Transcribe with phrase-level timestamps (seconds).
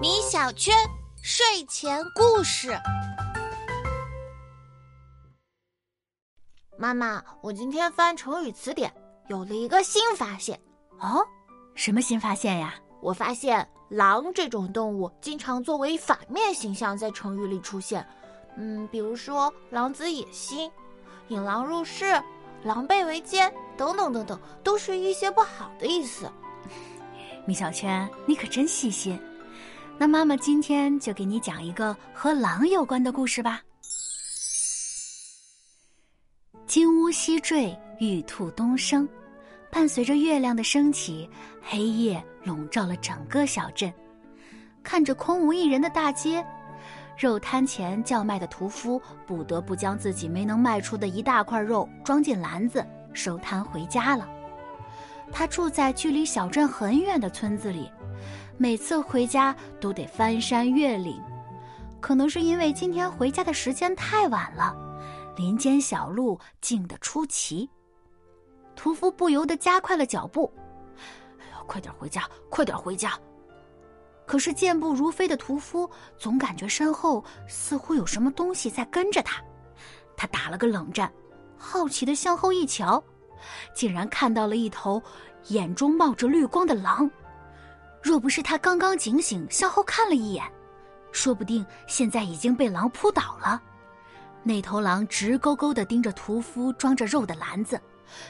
[0.00, 0.74] 米小圈
[1.22, 2.74] 睡前故事。
[6.78, 8.90] 妈妈，我今天翻成语词典，
[9.28, 10.58] 有了一个新发现。
[10.98, 11.22] 哦，
[11.74, 12.74] 什么新发现呀？
[13.02, 18.06] 我发现狼这种动物经常作为反面形象在成语里出现。
[18.56, 20.72] 嗯，比如说“狼子野心
[21.28, 22.22] ”“引狼入室
[22.64, 26.32] ”“狼狈为奸”等等等等，都是一些不好的意思。
[27.46, 29.18] 米小圈，你可真细心。
[29.96, 33.62] 那妈妈今天就给你讲一个和狼有关的故事吧。
[36.66, 39.08] 金乌西坠，玉兔东升，
[39.70, 41.30] 伴随着月亮的升起，
[41.62, 43.92] 黑夜笼罩了整个小镇。
[44.82, 46.44] 看着空无一人的大街。
[47.16, 54.28] 肉摊前叫卖的屠夫不得不将自己没能卖出的一大块肉装进篮子，收摊回家了。
[55.32, 57.90] 他住在距离小镇很远的村子里，
[58.56, 61.22] 每次回家都得翻山越岭。
[62.00, 64.74] 可能是因为今天回家的时间太晚了，
[65.36, 67.68] 林间小路静得出奇。
[68.74, 70.52] 屠夫不由得加快了脚步
[71.40, 73.18] ：“哎呀，快点回家，快点回家！”
[74.26, 79.42] 可是健步如飞的屠夫总感觉身后似乎有什么东西在跟着他，
[80.16, 81.12] 他打了个冷战，
[81.56, 83.02] 好奇的向后一瞧，
[83.74, 85.02] 竟然看到了一头
[85.48, 87.10] 眼中冒着绿光的狼。
[88.02, 90.44] 若不是他刚刚警醒向后看了一眼，
[91.10, 93.60] 说不定现在已经被狼扑倒了。
[94.42, 97.80] 那头狼直勾勾的盯着屠夫装着肉的篮子，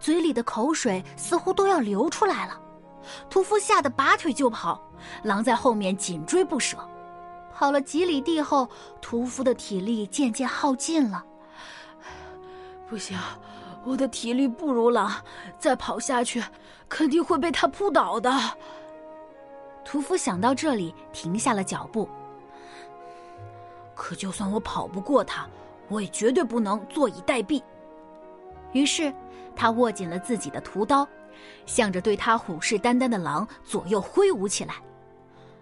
[0.00, 2.58] 嘴里的口水似乎都要流出来了。
[3.28, 4.82] 屠夫吓得拔腿就跑，
[5.22, 6.78] 狼在后面紧追不舍。
[7.52, 8.68] 跑了几里地后，
[9.02, 11.24] 屠夫的体力渐渐耗尽了。
[12.88, 13.18] 不行，
[13.88, 15.10] 我的体力不如狼，
[15.58, 16.44] 再跑下去
[16.90, 18.30] 肯定会被他扑倒的。
[19.82, 22.06] 屠夫想到这里，停下了脚步。
[23.94, 25.48] 可就算我跑不过他，
[25.88, 27.62] 我也绝对不能坐以待毙。
[28.72, 29.10] 于是，
[29.56, 31.08] 他握紧了自己的屠刀。
[31.64, 34.74] 向着对他虎视眈眈的狼左右挥舞起来，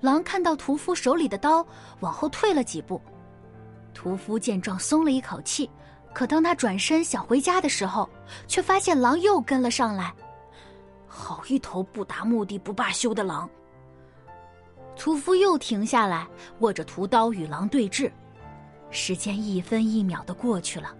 [0.00, 1.64] 狼看到屠夫手里的刀，
[2.00, 3.00] 往后退了几步。
[3.94, 5.70] 屠夫见状松了一口气，
[6.18, 8.10] 可当他转身想回家的时候，
[8.48, 10.12] 却发现狼又跟了上来。
[11.06, 13.48] 好一头不达目的不罢休的狼！
[14.96, 16.26] 屠夫又停下来，
[16.58, 18.10] 握着屠刀与狼对峙。
[18.90, 20.92] 时间一分一秒的过去了，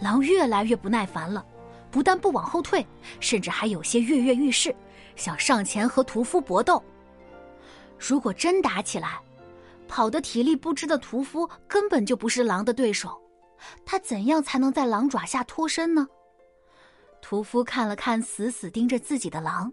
[0.00, 1.44] 狼越来越不耐烦了。
[1.90, 2.86] 不但不往后退，
[3.20, 4.74] 甚至还有些跃跃欲试，
[5.16, 6.82] 想上前和屠夫搏斗。
[7.98, 9.20] 如果真打起来，
[9.86, 13.21] 跑得体力不支的屠夫根本就不是狼的对手。
[13.84, 16.06] 他怎样才能在狼爪下脱身呢？
[17.20, 19.72] 屠夫看了看死死盯着自己的狼，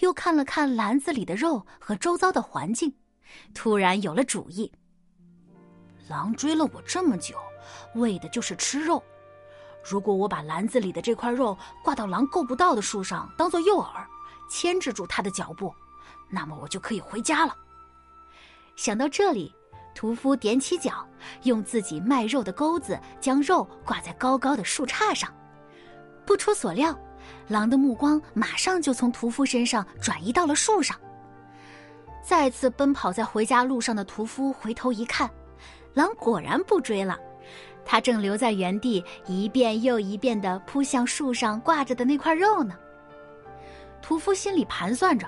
[0.00, 2.92] 又看了看篮子里的肉和周遭的环境，
[3.54, 4.70] 突然有了主意。
[6.08, 7.36] 狼追了我这么久，
[7.94, 9.02] 为的就是吃肉。
[9.84, 14.04] 如果我把篮子里的这块肉挂到狼够不到的树上，当做诱饵，
[14.50, 15.72] 牵制住它的脚步，
[16.28, 17.56] 那么我就可以回家了。
[18.74, 19.54] 想到这里，
[19.98, 21.04] 屠夫踮起脚，
[21.42, 25.28] 用自己卖肉的钩子将肉挂在高高的树杈上。
[26.24, 26.96] 不出所料，
[27.48, 30.96] 狼的目光马上就从屠夫身上转移到了树上。
[32.22, 35.28] 再次奔跑在回家路上的屠夫回头一看，
[35.94, 37.18] 狼果然不追了。
[37.84, 42.76] 他正留在原地，一遍又一遍地扑向树上挂着的那块肉呢。
[44.00, 45.26] 屠夫心里盘算着：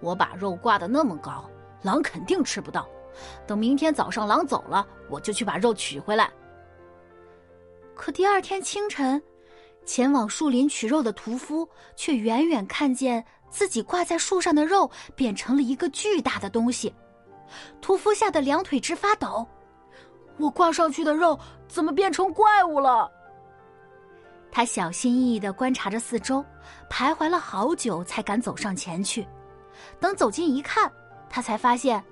[0.00, 1.48] 我把肉挂得那么高，
[1.80, 2.86] 狼肯定吃不到。
[3.46, 6.30] 等明天早上狼走了，我就去把肉取回来。
[7.94, 9.22] 可第二天清晨，
[9.84, 16.94] 前往树林取肉的屠夫却远远看见自己挂在树上的肉变成了一个巨大的东西，
[17.80, 19.46] 屠夫吓得两腿直发抖。
[20.38, 23.10] 我挂上去的肉怎么变成怪物了？
[24.52, 26.44] 他小心翼翼的观察着四周，
[26.90, 29.26] 徘徊了好久，才敢走上前去。
[30.00, 30.90] 等走近一看，
[31.28, 32.02] 他才发现，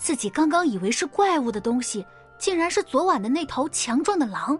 [0.00, 2.04] 自己刚刚以为是怪物的东西，
[2.38, 4.58] 竟然是昨晚的那头强壮的狼。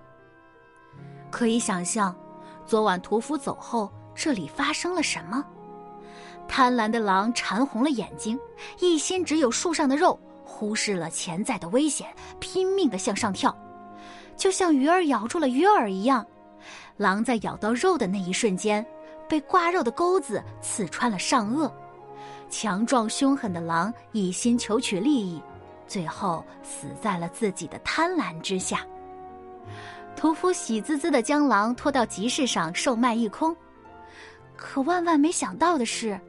[1.31, 2.15] 可以想象，
[2.67, 5.43] 昨晚屠夫走后，这里发生了什么？
[6.47, 8.39] 贪婪的狼馋红了眼睛，
[8.81, 10.21] 一心只有树上的肉。
[10.45, 13.57] 忽视了潜在的危险，拼命的向上跳，
[14.37, 16.27] 就像鱼儿咬住了鱼饵一样。
[16.99, 18.85] 狼在咬到肉的那一瞬间，
[19.27, 21.73] 被挂肉的钩子刺穿了上颚。
[22.51, 25.41] 强壮凶狠的狼一心求取利益，
[25.87, 28.85] 最后死在了自己的贪婪之下。
[30.17, 33.57] 屠夫喜滋滋的将狼拖到集市上售卖一空，
[34.57, 36.21] 可万万没想到的是，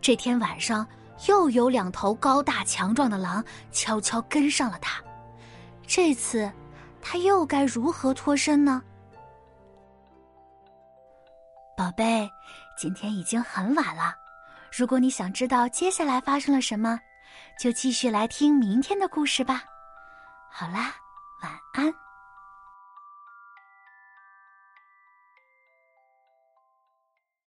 [0.00, 0.86] 这天晚上
[1.26, 5.02] 又有两头高大强壮的狼悄悄跟上了他。
[5.86, 6.50] 这次，
[7.02, 8.82] 他又该如何脱身呢？
[11.76, 12.30] 宝贝，
[12.78, 14.14] 今天已经很晚了。
[14.72, 17.00] 如果你想知道接下来发生了什么，
[17.58, 19.62] 就继续来听明天的故事吧。
[20.50, 20.94] 好啦，
[21.42, 22.05] 晚安。